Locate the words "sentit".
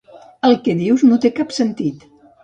1.59-2.09